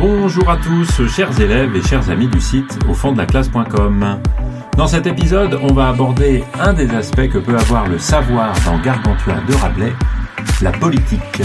Bonjour 0.00 0.48
à 0.48 0.56
tous, 0.56 1.06
chers 1.08 1.38
élèves 1.38 1.76
et 1.76 1.82
chers 1.82 2.08
amis 2.08 2.26
du 2.26 2.40
site 2.40 2.78
au 2.88 2.94
fond 2.94 3.12
de 3.12 3.18
la 3.18 3.26
classe.com. 3.26 4.18
Dans 4.78 4.86
cet 4.86 5.06
épisode, 5.06 5.60
on 5.62 5.74
va 5.74 5.90
aborder 5.90 6.42
un 6.58 6.72
des 6.72 6.88
aspects 6.94 7.28
que 7.28 7.36
peut 7.36 7.54
avoir 7.54 7.86
le 7.86 7.98
savoir 7.98 8.54
dans 8.64 8.78
Gargantua 8.78 9.34
de 9.46 9.54
Rabelais, 9.56 9.92
la 10.62 10.72
politique. 10.72 11.42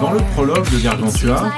Dans 0.00 0.12
le 0.12 0.20
prologue 0.34 0.68
de 0.72 0.82
Gargantua, 0.82 1.52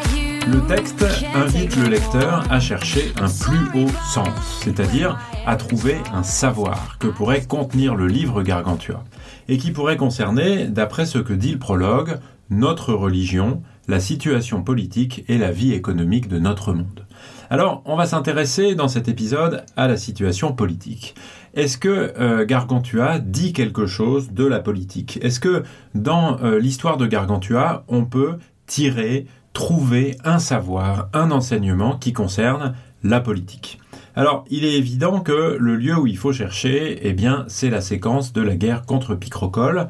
le 0.46 0.60
texte 0.66 1.04
invite 1.34 1.76
le 1.76 1.88
lecteur 1.88 2.44
à 2.50 2.60
chercher 2.60 3.12
un 3.20 3.28
plus 3.28 3.80
haut 3.80 3.90
sens, 4.12 4.60
c'est-à-dire 4.62 5.18
à 5.44 5.56
trouver 5.56 5.96
un 6.12 6.22
savoir 6.22 6.98
que 6.98 7.08
pourrait 7.08 7.44
contenir 7.44 7.96
le 7.96 8.06
livre 8.06 8.42
Gargantua, 8.42 9.02
et 9.48 9.58
qui 9.58 9.72
pourrait 9.72 9.96
concerner, 9.96 10.68
d'après 10.68 11.06
ce 11.06 11.18
que 11.18 11.32
dit 11.32 11.52
le 11.52 11.58
prologue, 11.58 12.18
notre 12.50 12.92
religion, 12.92 13.62
la 13.88 13.98
situation 13.98 14.62
politique 14.62 15.24
et 15.28 15.38
la 15.38 15.50
vie 15.50 15.72
économique 15.72 16.28
de 16.28 16.38
notre 16.38 16.72
monde. 16.72 17.06
Alors, 17.50 17.82
on 17.84 17.96
va 17.96 18.06
s'intéresser 18.06 18.74
dans 18.74 18.88
cet 18.88 19.08
épisode 19.08 19.64
à 19.76 19.88
la 19.88 19.96
situation 19.96 20.52
politique. 20.52 21.14
Est-ce 21.54 21.78
que 21.78 22.12
euh, 22.18 22.44
Gargantua 22.44 23.18
dit 23.18 23.52
quelque 23.52 23.86
chose 23.86 24.30
de 24.32 24.44
la 24.44 24.60
politique? 24.60 25.18
Est-ce 25.22 25.40
que 25.40 25.62
dans 25.94 26.38
euh, 26.42 26.58
l'histoire 26.58 26.98
de 26.98 27.06
Gargantua, 27.06 27.84
on 27.88 28.04
peut 28.04 28.38
tirer 28.66 29.26
trouver 29.56 30.18
un 30.22 30.38
savoir, 30.38 31.08
un 31.14 31.30
enseignement 31.30 31.96
qui 31.96 32.12
concerne 32.12 32.74
la 33.02 33.20
politique. 33.20 33.80
Alors, 34.14 34.44
il 34.50 34.66
est 34.66 34.74
évident 34.74 35.20
que 35.20 35.56
le 35.58 35.76
lieu 35.76 35.96
où 35.98 36.06
il 36.06 36.18
faut 36.18 36.34
chercher, 36.34 36.98
eh 37.08 37.14
bien, 37.14 37.46
c'est 37.48 37.70
la 37.70 37.80
séquence 37.80 38.34
de 38.34 38.42
la 38.42 38.54
guerre 38.54 38.84
contre 38.84 39.14
Picrocole, 39.14 39.88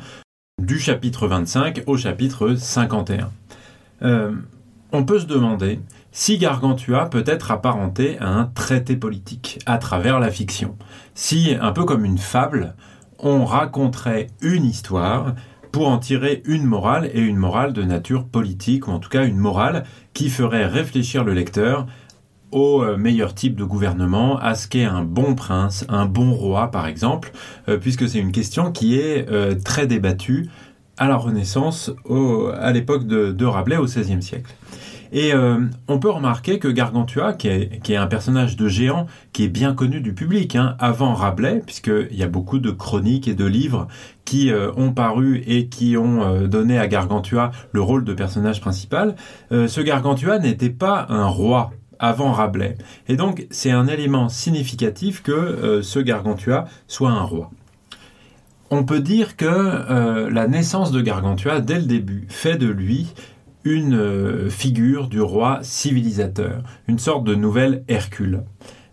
du 0.62 0.78
chapitre 0.78 1.26
25 1.26 1.82
au 1.88 1.96
chapitre 1.96 2.54
51. 2.54 3.32
Euh, 4.02 4.30
on 4.92 5.02
peut 5.02 5.18
se 5.18 5.26
demander 5.26 5.80
si 6.12 6.38
Gargantua 6.38 7.06
peut 7.06 7.24
être 7.26 7.50
apparenté 7.50 8.20
à 8.20 8.28
un 8.28 8.44
traité 8.44 8.94
politique 8.94 9.58
à 9.66 9.78
travers 9.78 10.20
la 10.20 10.30
fiction. 10.30 10.76
Si, 11.16 11.56
un 11.60 11.72
peu 11.72 11.84
comme 11.84 12.04
une 12.04 12.18
fable, 12.18 12.76
on 13.18 13.44
raconterait 13.44 14.28
une 14.42 14.64
histoire 14.64 15.34
pour 15.76 15.88
en 15.88 15.98
tirer 15.98 16.42
une 16.46 16.64
morale 16.64 17.10
et 17.12 17.20
une 17.20 17.36
morale 17.36 17.74
de 17.74 17.82
nature 17.82 18.24
politique, 18.24 18.88
ou 18.88 18.92
en 18.92 18.98
tout 18.98 19.10
cas 19.10 19.26
une 19.26 19.36
morale 19.36 19.84
qui 20.14 20.30
ferait 20.30 20.64
réfléchir 20.64 21.22
le 21.22 21.34
lecteur 21.34 21.86
au 22.50 22.82
euh, 22.82 22.96
meilleur 22.96 23.34
type 23.34 23.56
de 23.56 23.64
gouvernement, 23.64 24.38
à 24.38 24.54
ce 24.54 24.68
qu'est 24.68 24.86
un 24.86 25.02
bon 25.02 25.34
prince, 25.34 25.84
un 25.90 26.06
bon 26.06 26.32
roi 26.32 26.70
par 26.70 26.86
exemple, 26.86 27.30
euh, 27.68 27.76
puisque 27.76 28.08
c'est 28.08 28.18
une 28.18 28.32
question 28.32 28.72
qui 28.72 28.98
est 28.98 29.30
euh, 29.30 29.54
très 29.54 29.86
débattue 29.86 30.48
à 30.96 31.08
la 31.08 31.16
Renaissance, 31.16 31.92
à 32.58 32.72
l'époque 32.72 33.06
de, 33.06 33.32
de 33.32 33.44
Rabelais 33.44 33.76
au 33.76 33.84
XVIe 33.84 34.22
siècle. 34.22 34.54
Et 35.12 35.32
euh, 35.32 35.60
on 35.88 35.98
peut 35.98 36.10
remarquer 36.10 36.58
que 36.58 36.68
Gargantua, 36.68 37.32
qui 37.32 37.48
est, 37.48 37.96
un 37.96 38.06
personnage 38.06 38.56
de 38.56 38.68
géant, 38.68 39.06
qui 39.32 39.44
est 39.44 39.48
bien 39.48 39.74
connu 39.74 40.00
du 40.00 40.14
public, 40.14 40.56
hein, 40.56 40.76
avant 40.78 41.14
Rabelais, 41.14 41.62
puisqu'il 41.64 42.16
y 42.16 42.22
a 42.22 42.28
beaucoup 42.28 42.58
de 42.58 42.70
chroniques 42.70 43.28
et 43.28 43.34
de 43.34 43.44
livres 43.44 43.88
qui 44.24 44.50
euh, 44.50 44.72
ont 44.76 44.92
paru 44.92 45.42
et 45.46 45.68
qui 45.68 45.96
ont 45.96 46.22
euh, 46.22 46.46
donné 46.46 46.78
à 46.78 46.88
Gargantua 46.88 47.52
le 47.72 47.80
rôle 47.80 48.04
de 48.04 48.12
personnage 48.12 48.60
principal, 48.60 49.16
ce 49.50 49.80
Gargantua 49.80 50.38
n'était 50.38 50.70
pas 50.70 51.06
un 51.08 51.26
roi 51.26 51.70
avant 51.98 52.32
Rabelais. 52.32 52.76
Et 53.08 53.16
donc 53.16 53.46
c'est 53.50 53.70
un 53.70 53.86
élément 53.86 54.28
significatif 54.28 55.22
que 55.22 55.80
ce 55.82 55.98
Gargantua 55.98 56.66
soit 56.88 57.10
un 57.10 57.22
roi. 57.22 57.50
On 58.70 58.84
peut 58.84 59.00
dire 59.00 59.36
que 59.36 60.28
la 60.30 60.48
naissance 60.48 60.90
de 60.90 61.00
Gargantua, 61.00 61.60
dès 61.60 61.78
le 61.78 61.84
début, 61.84 62.26
fait 62.28 62.56
de 62.56 62.66
lui 62.66 63.08
une 63.66 63.94
euh, 63.94 64.48
figure 64.48 65.08
du 65.08 65.20
roi 65.20 65.58
civilisateur, 65.62 66.62
une 66.86 67.00
sorte 67.00 67.24
de 67.24 67.34
nouvel 67.34 67.82
Hercule. 67.88 68.44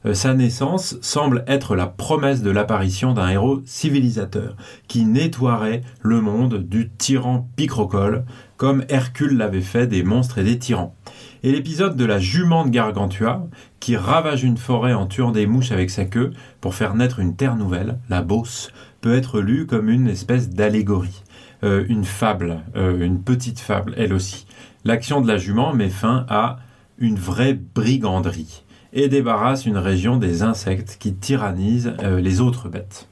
Euh, 0.06 0.16
sa 0.16 0.34
naissance 0.34 0.98
semble 1.02 1.46
être 1.48 1.76
la 1.76 1.86
promesse 1.86 2.42
de 2.42 2.50
l'apparition 2.50 3.14
d'un 3.14 3.30
héros 3.30 3.62
civilisateur 3.66 4.58
qui 4.88 5.06
nettoierait 5.06 5.82
le 6.02 6.22
monde 6.22 6.58
du 6.58 6.90
tyran 6.90 7.48
Picrocole, 7.56 8.26
comme 8.58 8.84
Hercule 8.90 9.38
l'avait 9.38 9.62
fait 9.62 9.86
des 9.86 10.02
monstres 10.02 10.40
et 10.40 10.44
des 10.44 10.58
tyrans. 10.58 10.96
Et 11.44 11.52
l'épisode 11.52 11.96
de 11.96 12.06
la 12.06 12.18
jument 12.18 12.66
de 12.66 12.72
Gargantua, 12.72 13.46
qui 13.80 13.96
ravage 13.96 14.44
une 14.44 14.58
forêt 14.58 14.94
en 14.94 15.06
tuant 15.06 15.32
des 15.32 15.46
mouches 15.46 15.72
avec 15.72 15.92
sa 15.92 16.06
queue 16.06 16.32
pour 16.62 16.74
faire 16.74 16.96
naître 16.96 17.20
une 17.20 17.36
terre 17.36 17.58
nouvelle, 17.58 18.00
la 18.10 18.24
Beauce, 18.24 18.72
peut 19.02 19.14
être 19.14 19.40
lu 19.40 19.68
comme 19.68 19.90
une 19.90 20.08
espèce 20.08 20.50
d'allégorie. 20.50 21.22
Euh, 21.64 21.86
une 21.88 22.04
fable, 22.04 22.60
euh, 22.76 23.06
une 23.06 23.22
petite 23.22 23.60
fable, 23.60 23.94
elle 23.98 24.14
aussi. 24.14 24.46
L'action 24.84 25.22
de 25.22 25.28
la 25.28 25.38
jument 25.38 25.74
met 25.74 25.90
fin 25.90 26.26
à 26.28 26.58
une 26.98 27.18
vraie 27.18 27.54
briganderie 27.54 28.64
et 28.92 29.08
débarrasse 29.08 29.66
une 29.66 29.78
région 29.78 30.18
des 30.18 30.44
insectes 30.44 30.98
qui 31.00 31.14
tyrannisent 31.14 31.94
euh, 32.04 32.20
les 32.20 32.42
autres 32.42 32.68
bêtes. 32.68 33.08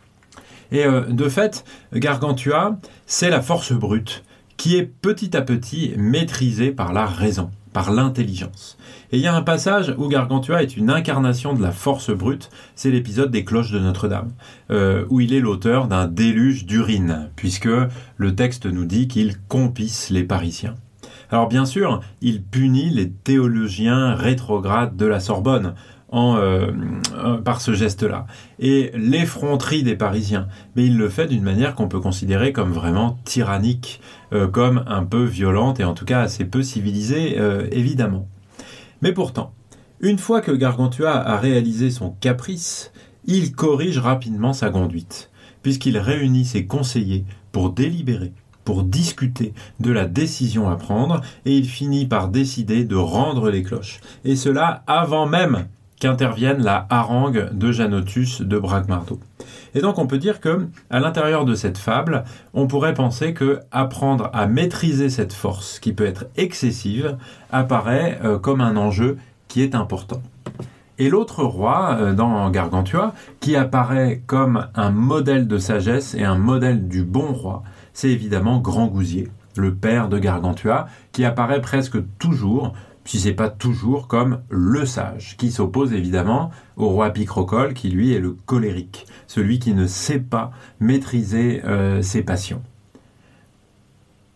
Et 0.74 0.86
de 0.86 1.28
fait, 1.28 1.66
Gargantua, 1.94 2.80
c'est 3.06 3.30
la 3.30 3.42
force 3.42 3.74
brute 3.74 4.24
qui 4.56 4.78
est 4.78 4.86
petit 4.86 5.36
à 5.36 5.42
petit 5.42 5.94
maîtrisée 5.98 6.72
par 6.72 6.94
la 6.94 7.06
raison 7.06 7.52
par 7.74 7.92
l'intelligence. 7.92 8.78
Et 9.12 9.18
il 9.18 9.24
y 9.24 9.28
a 9.28 9.36
un 9.36 9.42
passage 9.42 9.94
où 9.98 10.08
Gargantua 10.08 10.64
est 10.64 10.78
une 10.78 10.90
incarnation 10.90 11.54
de 11.54 11.62
la 11.62 11.72
force 11.72 12.12
brute, 12.12 12.50
c'est 12.76 12.92
l'épisode 12.92 13.32
des 13.32 13.44
cloches 13.44 13.72
de 13.72 13.80
Notre-Dame, 13.80 14.32
euh, 14.70 15.06
où 15.10 15.20
il 15.20 15.34
est 15.34 15.40
l'auteur 15.40 15.88
d'un 15.88 16.08
déluge 16.08 16.66
d'urine, 16.66 17.30
puisque 17.36 17.70
le 18.18 18.36
texte 18.36 18.66
nous 18.66 18.86
dit 18.86 19.08
qu'il 19.08 19.38
compisse 19.48 20.10
les 20.10 20.24
Parisiens. 20.24 20.76
Alors 21.32 21.48
bien 21.48 21.66
sûr, 21.66 22.02
il 22.22 22.44
punit 22.44 22.90
les 22.90 23.10
théologiens 23.10 24.16
rétrogrades 24.16 24.98
de 24.98 25.06
la 25.06 25.22
Sorbonne, 25.22 25.76
euh, 26.14 26.72
euh, 27.16 27.38
par 27.38 27.62
ce 27.62 27.74
geste-là. 27.74 28.26
Et 28.60 28.92
l'effronterie 28.96 29.84
des 29.84 29.96
Parisiens, 29.96 30.50
mais 30.76 30.86
il 30.86 30.98
le 30.98 31.08
fait 31.08 31.28
d'une 31.28 31.42
manière 31.42 31.74
qu'on 31.74 31.88
peut 31.88 32.02
considérer 32.02 32.52
comme 32.52 32.74
vraiment 32.74 33.18
tyrannique, 33.24 34.02
euh, 34.34 34.50
comme 34.50 34.84
un 34.88 35.06
peu 35.06 35.24
violente 35.24 35.80
et 35.80 35.86
en 35.86 35.94
tout 35.94 36.04
cas 36.04 36.20
assez 36.20 36.44
peu 36.44 36.64
civilisée, 36.64 37.38
évidemment. 37.72 38.28
Mais 39.02 39.14
pourtant, 39.14 39.54
une 40.02 40.18
fois 40.18 40.42
que 40.42 40.52
Gargantua 40.52 41.14
a 41.14 41.38
réalisé 41.38 41.90
son 41.90 42.10
caprice, 42.20 42.92
il 43.24 43.54
corrige 43.54 43.98
rapidement 43.98 44.52
sa 44.52 44.70
conduite, 44.70 45.32
puisqu'il 45.64 45.98
réunit 45.98 46.44
ses 46.44 46.66
conseillers 46.66 47.24
pour 47.54 47.70
délibérer 47.72 48.34
pour 48.66 48.84
discuter 48.84 49.54
de 49.80 49.92
la 49.92 50.06
décision 50.06 50.70
à 50.70 50.76
prendre 50.76 51.22
et 51.46 51.58
il 51.58 51.68
finit 51.68 52.06
par 52.06 52.28
décider 52.28 52.86
de 52.86 52.96
rendre 52.96 53.50
les 53.50 53.64
cloches. 53.64 54.02
Et 54.24 54.36
cela 54.36 54.84
avant 54.86 55.26
même 55.26 55.68
qu'intervienne 56.02 56.64
la 56.64 56.88
harangue 56.90 57.50
de 57.54 57.72
Janotus 57.72 58.42
de 58.42 58.58
Bragmardo. 58.58 59.20
Et 59.76 59.82
donc 59.82 60.00
on 60.00 60.08
peut 60.08 60.18
dire 60.18 60.42
que 60.42 60.68
à 60.90 61.00
l'intérieur 61.00 61.46
de 61.46 61.54
cette 61.54 61.78
fable, 61.78 62.24
on 62.56 62.66
pourrait 62.66 62.96
penser 62.96 63.34
que 63.36 63.60
apprendre 63.72 64.32
à 64.34 64.48
maîtriser 64.48 65.10
cette 65.10 65.32
force 65.32 65.80
qui 65.80 65.94
peut 65.94 66.06
être 66.06 66.26
excessive 66.36 67.18
apparaît 67.52 68.20
euh, 68.24 68.40
comme 68.40 68.62
un 68.62 68.78
enjeu 68.78 69.18
qui 69.48 69.62
est 69.62 69.76
important. 69.76 70.24
Et 70.98 71.08
l'autre 71.08 71.44
roi 71.44 71.98
euh, 72.00 72.14
dans 72.14 72.50
Gargantua, 72.50 73.14
qui 73.40 73.56
apparaît 73.56 74.24
comme 74.26 74.68
un 74.74 74.90
modèle 74.90 75.48
de 75.48 75.60
sagesse 75.60 76.16
et 76.16 76.24
un 76.24 76.38
modèle 76.38 76.88
du 76.88 77.04
bon 77.04 77.32
roi, 77.32 77.62
c'est 77.94 78.10
évidemment 78.10 78.58
Grand 78.58 78.88
Gousier, 78.88 79.30
le 79.56 79.76
père 79.76 80.10
de 80.10 80.18
Gargantua, 80.18 80.88
qui 81.12 81.26
apparaît 81.26 81.62
presque 81.62 81.98
toujours 82.18 82.74
si 83.06 83.20
c'est 83.20 83.34
pas 83.34 83.50
toujours 83.50 84.08
comme 84.08 84.42
le 84.50 84.86
sage, 84.86 85.36
qui 85.38 85.52
s'oppose 85.52 85.94
évidemment 85.94 86.52
au 86.78 86.90
roi 86.90 87.10
Picrocole, 87.10 87.74
qui 87.74 87.90
lui 87.90 88.14
est 88.14 88.20
le 88.20 88.36
colérique, 88.46 89.08
celui 89.28 89.60
qui 89.60 89.74
ne 89.74 89.88
sait 89.88 90.20
pas 90.20 90.52
maîtriser 90.80 91.62
euh, 91.66 92.02
ses 92.02 92.22
passions. 92.22 92.62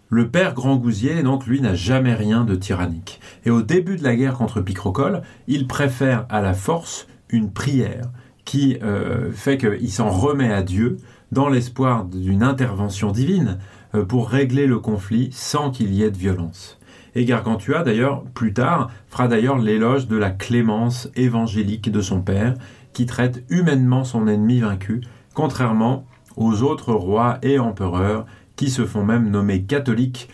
Le 0.10 0.30
père 0.30 0.54
Grand 0.54 0.78
Gousier, 0.78 1.24
donc, 1.24 1.48
lui, 1.48 1.62
n'a 1.62 1.74
jamais 1.74 2.14
rien 2.14 2.46
de 2.46 2.56
tyrannique. 2.56 3.20
Et 3.44 3.50
au 3.50 3.62
début 3.62 3.98
de 3.98 4.04
la 4.04 4.16
guerre 4.16 4.36
contre 4.36 4.62
Picrocole, 4.62 5.24
il 5.48 5.68
préfère 5.68 6.26
à 6.30 6.42
la 6.42 6.54
force 6.54 7.08
une 7.30 7.52
prière 7.52 8.12
qui 8.46 8.78
euh, 8.84 9.32
fait 9.32 9.58
qu'il 9.58 9.92
s'en 9.92 10.10
remet 10.10 10.54
à 10.54 10.62
Dieu 10.62 10.98
dans 11.32 11.50
l'espoir 11.50 12.06
d'une 12.06 12.44
intervention 12.44 13.12
divine 13.12 13.58
euh, 13.96 14.06
pour 14.06 14.30
régler 14.30 14.68
le 14.68 14.80
conflit 14.80 15.30
sans 15.32 15.72
qu'il 15.72 15.94
y 15.94 16.04
ait 16.04 16.12
de 16.12 16.18
violence. 16.18 16.78
Et 17.16 17.24
Gargantua, 17.24 17.84
d'ailleurs, 17.84 18.24
plus 18.34 18.54
tard, 18.54 18.92
fera 19.08 19.28
d'ailleurs 19.28 19.58
l'éloge 19.58 20.08
de 20.08 20.18
la 20.18 20.32
clémence 20.32 21.10
évangélique 21.16 21.90
de 21.90 22.02
son 22.02 22.22
père, 22.22 22.56
qui 22.94 23.06
traite 23.06 23.44
humainement 23.50 24.04
son 24.04 24.28
ennemi 24.28 24.60
vaincu, 24.60 25.02
contrairement 25.34 26.06
aux 26.36 26.62
autres 26.62 26.94
rois 26.94 27.38
et 27.42 27.58
empereurs 27.58 28.26
qui 28.56 28.70
se 28.70 28.86
font 28.86 29.04
même 29.04 29.30
nommer 29.30 29.64
catholiques, 29.64 30.30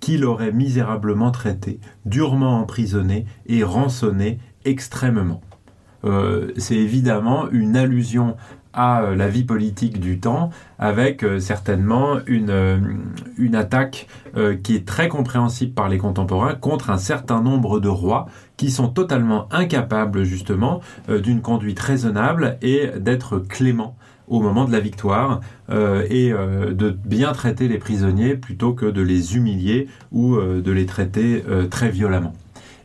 qui 0.00 0.18
l'auraient 0.18 0.52
misérablement 0.52 1.30
traité, 1.30 1.80
durement 2.04 2.60
emprisonné 2.60 3.26
et 3.46 3.64
rançonné 3.64 4.38
extrêmement. 4.64 5.40
Euh, 6.04 6.52
c'est 6.56 6.76
évidemment 6.76 7.48
une 7.50 7.76
allusion 7.76 8.36
à 8.76 9.02
euh, 9.02 9.16
la 9.16 9.28
vie 9.28 9.42
politique 9.42 9.98
du 9.98 10.20
temps, 10.20 10.50
avec 10.78 11.24
euh, 11.24 11.40
certainement 11.40 12.18
une, 12.26 13.08
une 13.38 13.54
attaque 13.54 14.06
qui 14.62 14.76
est 14.76 14.86
très 14.86 15.08
compréhensible 15.08 15.72
par 15.72 15.88
les 15.88 15.96
contemporains 15.96 16.54
contre 16.54 16.90
un 16.90 16.98
certain 16.98 17.40
nombre 17.40 17.80
de 17.80 17.88
rois 17.88 18.26
qui 18.58 18.70
sont 18.70 18.88
totalement 18.88 19.48
incapables 19.50 20.24
justement 20.24 20.82
d'une 21.08 21.40
conduite 21.40 21.80
raisonnable 21.80 22.58
et 22.60 22.90
d'être 22.98 23.38
cléments 23.38 23.96
au 24.28 24.40
moment 24.40 24.66
de 24.66 24.72
la 24.72 24.80
victoire 24.80 25.40
et 25.70 26.32
de 26.32 26.90
bien 27.06 27.32
traiter 27.32 27.66
les 27.66 27.78
prisonniers 27.78 28.34
plutôt 28.34 28.74
que 28.74 28.84
de 28.84 29.00
les 29.00 29.36
humilier 29.36 29.88
ou 30.12 30.36
de 30.36 30.70
les 30.70 30.84
traiter 30.84 31.42
très 31.70 31.88
violemment. 31.88 32.34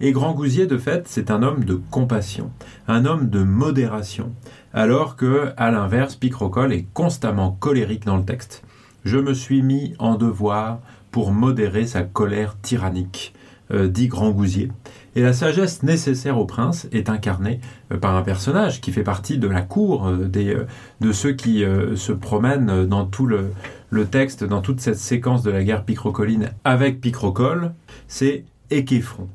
Et 0.03 0.13
Grand 0.13 0.33
Gousier, 0.33 0.65
de 0.65 0.79
fait, 0.79 1.07
c'est 1.07 1.29
un 1.29 1.43
homme 1.43 1.63
de 1.63 1.79
compassion, 1.91 2.49
un 2.87 3.05
homme 3.05 3.29
de 3.29 3.43
modération, 3.43 4.33
alors 4.73 5.15
que, 5.15 5.51
à 5.57 5.71
l'inverse, 5.71 6.15
Picrocole 6.15 6.73
est 6.73 6.85
constamment 6.93 7.51
colérique 7.59 8.05
dans 8.05 8.17
le 8.17 8.23
texte. 8.23 8.63
Je 9.03 9.17
me 9.17 9.33
suis 9.33 9.61
mis 9.61 9.93
en 9.99 10.15
devoir 10.15 10.79
pour 11.11 11.31
modérer 11.31 11.85
sa 11.85 12.03
colère 12.03 12.57
tyrannique, 12.61 13.33
euh, 13.71 13.87
dit 13.87 14.07
Grand 14.07 14.31
Gousier. 14.31 14.71
Et 15.15 15.21
la 15.21 15.33
sagesse 15.33 15.83
nécessaire 15.83 16.37
au 16.37 16.45
prince 16.45 16.87
est 16.93 17.09
incarnée 17.09 17.59
euh, 17.91 17.97
par 17.97 18.15
un 18.15 18.21
personnage 18.21 18.79
qui 18.79 18.91
fait 18.91 19.03
partie 19.03 19.37
de 19.37 19.47
la 19.47 19.61
cour 19.61 20.07
euh, 20.07 20.29
de 21.01 21.11
ceux 21.11 21.33
qui 21.33 21.63
se 21.95 22.11
promènent 22.11 22.85
dans 22.85 23.05
tout 23.05 23.25
le, 23.25 24.05
texte, 24.05 24.43
dans 24.43 24.61
toute 24.61 24.79
cette 24.79 24.97
séquence 24.97 25.43
de 25.43 25.51
la 25.51 25.63
guerre 25.63 25.83
picrocoline 25.83 26.51
avec 26.63 27.01
Picrocole, 27.01 27.73
c'est 28.07 28.45
Échéfron. 28.69 29.27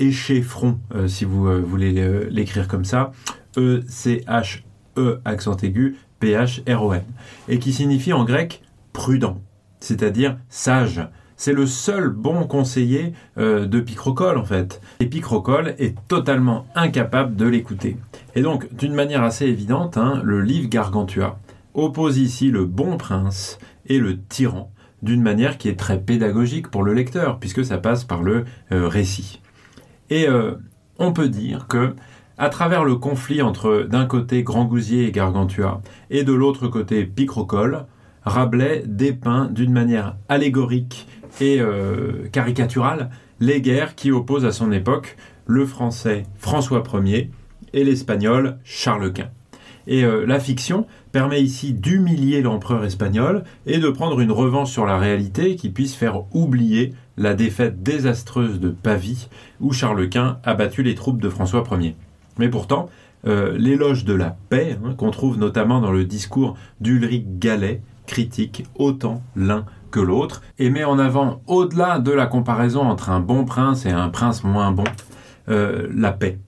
Échéfron, 0.00 0.78
si 1.06 1.24
vous 1.24 1.62
voulez 1.64 2.28
l'écrire 2.30 2.66
comme 2.66 2.84
ça, 2.84 3.12
E-C-H-E 3.58 5.20
accent 5.24 5.56
aigu, 5.62 5.96
P-H-R-O-N, 6.20 7.02
et 7.48 7.58
qui 7.58 7.72
signifie 7.72 8.12
en 8.12 8.24
grec 8.24 8.62
prudent, 8.92 9.40
c'est-à-dire 9.80 10.38
sage. 10.48 11.08
C'est 11.36 11.52
le 11.52 11.66
seul 11.66 12.08
bon 12.08 12.44
conseiller 12.44 13.12
euh, 13.38 13.66
de 13.66 13.80
Picrocole 13.80 14.38
en 14.38 14.44
fait. 14.44 14.80
Et 15.00 15.06
Picrocole 15.06 15.74
est 15.78 15.96
totalement 16.08 16.66
incapable 16.74 17.36
de 17.36 17.46
l'écouter. 17.46 17.96
Et 18.34 18.42
donc, 18.42 18.74
d'une 18.74 18.94
manière 18.94 19.22
assez 19.22 19.46
évidente, 19.46 19.96
hein, 19.96 20.20
le 20.24 20.40
livre 20.40 20.68
Gargantua 20.68 21.38
oppose 21.74 22.18
ici 22.18 22.50
le 22.50 22.64
bon 22.64 22.96
prince 22.96 23.58
et 23.86 23.98
le 23.98 24.18
tyran, 24.18 24.72
d'une 25.02 25.22
manière 25.22 25.58
qui 25.58 25.68
est 25.68 25.78
très 25.78 26.00
pédagogique 26.00 26.68
pour 26.68 26.82
le 26.82 26.92
lecteur, 26.92 27.38
puisque 27.38 27.64
ça 27.64 27.78
passe 27.78 28.04
par 28.04 28.22
le 28.22 28.44
récit. 28.70 29.40
Et 30.10 30.28
euh, 30.28 30.54
on 30.98 31.12
peut 31.12 31.28
dire 31.28 31.66
que 31.68 31.94
à 32.38 32.48
travers 32.48 32.84
le 32.84 32.96
conflit 32.96 33.42
entre 33.42 33.86
d'un 33.88 34.06
côté 34.06 34.42
Grand 34.42 34.64
Gousier 34.64 35.06
et 35.06 35.12
Gargantua 35.12 35.82
et 36.10 36.22
de 36.22 36.32
l'autre 36.32 36.68
côté 36.68 37.04
Picrocole, 37.04 37.86
Rabelais 38.24 38.84
dépeint 38.86 39.46
d'une 39.46 39.72
manière 39.72 40.16
allégorique 40.28 41.08
et 41.40 41.60
euh, 41.60 42.28
caricaturale 42.30 43.10
les 43.40 43.60
guerres 43.60 43.94
qui 43.94 44.12
opposent 44.12 44.44
à 44.44 44.52
son 44.52 44.72
époque 44.72 45.16
le 45.46 45.66
français 45.66 46.24
François 46.36 46.82
Ier 47.04 47.30
et 47.72 47.84
l'espagnol 47.84 48.58
Charles 48.64 49.12
Quint. 49.12 49.30
Et 49.86 50.04
euh, 50.04 50.26
la 50.26 50.38
fiction 50.38 50.86
permet 51.12 51.42
ici 51.42 51.72
d'humilier 51.72 52.42
l'empereur 52.42 52.84
espagnol 52.84 53.44
et 53.66 53.78
de 53.78 53.88
prendre 53.88 54.20
une 54.20 54.32
revanche 54.32 54.70
sur 54.70 54.84
la 54.84 54.98
réalité 54.98 55.56
qui 55.56 55.70
puisse 55.70 55.94
faire 55.94 56.24
oublier 56.34 56.92
la 57.16 57.34
défaite 57.34 57.82
désastreuse 57.82 58.60
de 58.60 58.68
Pavie, 58.68 59.28
où 59.60 59.72
Charles 59.72 60.08
Quint 60.08 60.38
a 60.44 60.54
battu 60.54 60.82
les 60.82 60.94
troupes 60.94 61.22
de 61.22 61.30
François 61.30 61.64
Ier. 61.80 61.96
Mais 62.38 62.48
pourtant, 62.48 62.88
euh, 63.26 63.56
l'éloge 63.58 64.04
de 64.04 64.14
la 64.14 64.36
paix, 64.48 64.78
hein, 64.84 64.94
qu'on 64.96 65.10
trouve 65.10 65.38
notamment 65.38 65.80
dans 65.80 65.90
le 65.90 66.04
discours 66.04 66.56
d'Ulrich 66.80 67.38
Gallet, 67.38 67.82
critique 68.06 68.64
autant 68.76 69.22
l'un 69.36 69.66
que 69.90 70.00
l'autre, 70.00 70.42
et 70.58 70.70
met 70.70 70.84
en 70.84 70.98
avant, 70.98 71.42
au-delà 71.46 71.98
de 71.98 72.12
la 72.12 72.26
comparaison 72.26 72.82
entre 72.82 73.10
un 73.10 73.20
bon 73.20 73.44
prince 73.44 73.86
et 73.86 73.90
un 73.90 74.08
prince 74.08 74.44
moins 74.44 74.70
bon, 74.70 74.84
euh, 75.48 75.88
la 75.94 76.12
paix. 76.12 76.38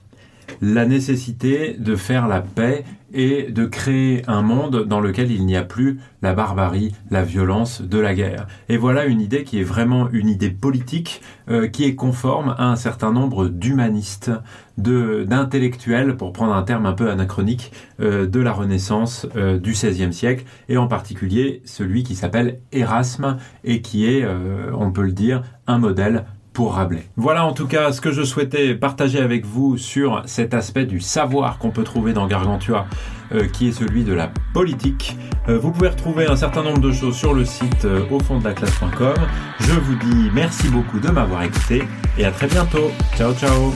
La 0.60 0.84
nécessité 0.84 1.74
de 1.78 1.96
faire 1.96 2.28
la 2.28 2.40
paix 2.40 2.84
et 3.12 3.50
de 3.50 3.66
créer 3.66 4.22
un 4.28 4.42
monde 4.42 4.84
dans 4.86 5.00
lequel 5.00 5.30
il 5.30 5.44
n'y 5.46 5.56
a 5.56 5.62
plus 5.62 6.00
la 6.22 6.34
barbarie, 6.34 6.94
la 7.10 7.22
violence 7.22 7.82
de 7.82 7.98
la 7.98 8.14
guerre. 8.14 8.46
Et 8.68 8.76
voilà 8.76 9.06
une 9.06 9.20
idée 9.20 9.44
qui 9.44 9.60
est 9.60 9.64
vraiment 9.64 10.08
une 10.10 10.28
idée 10.28 10.50
politique 10.50 11.22
euh, 11.48 11.66
qui 11.66 11.84
est 11.84 11.94
conforme 11.94 12.54
à 12.58 12.70
un 12.70 12.76
certain 12.76 13.12
nombre 13.12 13.48
d'humanistes, 13.48 14.30
d'intellectuels, 14.76 16.16
pour 16.16 16.32
prendre 16.32 16.54
un 16.54 16.62
terme 16.62 16.86
un 16.86 16.92
peu 16.92 17.10
anachronique, 17.10 17.72
euh, 18.00 18.26
de 18.26 18.40
la 18.40 18.52
Renaissance 18.52 19.26
euh, 19.36 19.58
du 19.58 19.72
XVIe 19.72 20.12
siècle, 20.12 20.44
et 20.68 20.76
en 20.76 20.86
particulier 20.86 21.62
celui 21.64 22.02
qui 22.02 22.14
s'appelle 22.14 22.60
Erasme 22.72 23.38
et 23.64 23.82
qui 23.82 24.06
est, 24.06 24.26
on 24.72 24.90
peut 24.92 25.02
le 25.02 25.12
dire, 25.12 25.42
un 25.66 25.78
modèle 25.78 26.24
pour 26.52 26.74
Rabelais. 26.74 27.08
Voilà 27.16 27.44
en 27.44 27.52
tout 27.52 27.66
cas 27.66 27.92
ce 27.92 28.00
que 28.00 28.12
je 28.12 28.22
souhaitais 28.22 28.74
partager 28.74 29.20
avec 29.20 29.44
vous 29.46 29.76
sur 29.76 30.22
cet 30.26 30.54
aspect 30.54 30.84
du 30.84 31.00
savoir 31.00 31.58
qu'on 31.58 31.70
peut 31.70 31.84
trouver 31.84 32.12
dans 32.12 32.26
Gargantua, 32.26 32.86
euh, 33.32 33.46
qui 33.46 33.68
est 33.68 33.72
celui 33.72 34.04
de 34.04 34.12
la 34.12 34.30
politique. 34.52 35.16
Euh, 35.48 35.58
vous 35.58 35.70
pouvez 35.70 35.88
retrouver 35.88 36.26
un 36.26 36.36
certain 36.36 36.62
nombre 36.62 36.80
de 36.80 36.92
choses 36.92 37.16
sur 37.16 37.34
le 37.34 37.44
site 37.44 37.84
euh, 37.84 38.04
au 38.10 38.20
fond 38.20 38.38
de 38.38 38.44
la 38.44 38.52
classe.com. 38.52 39.14
Je 39.60 39.72
vous 39.72 39.94
dis 39.96 40.30
merci 40.32 40.68
beaucoup 40.68 40.98
de 40.98 41.08
m'avoir 41.08 41.42
écouté 41.42 41.82
et 42.18 42.24
à 42.24 42.30
très 42.30 42.46
bientôt. 42.46 42.90
Ciao 43.16 43.32
ciao 43.34 43.72